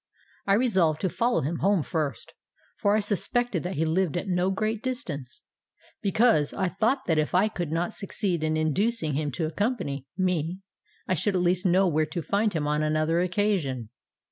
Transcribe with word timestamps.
I 0.47 0.53
resolved 0.53 0.99
to 1.01 1.09
follow 1.09 1.41
him 1.41 1.57
home 1.59 1.83
first—for 1.83 2.95
I 2.95 2.99
suspected 3.01 3.61
that 3.61 3.75
he 3.75 3.85
lived 3.85 4.17
at 4.17 4.27
no 4.27 4.49
great 4.49 4.81
distance; 4.81 5.43
because, 6.01 6.55
I 6.55 6.69
thought 6.69 7.05
that 7.05 7.19
if 7.19 7.35
I 7.35 7.47
could 7.47 7.71
not 7.71 7.93
succeed 7.93 8.43
in 8.43 8.57
inducing 8.57 9.13
him 9.13 9.31
to 9.33 9.45
accompany 9.45 10.07
me, 10.17 10.61
I 11.07 11.13
should 11.13 11.35
at 11.35 11.41
least 11.43 11.67
know 11.67 11.87
where 11.87 12.07
to 12.07 12.23
find 12.23 12.51
him 12.53 12.65
on 12.65 12.81
another 12.81 13.21
occasion. 13.21 13.89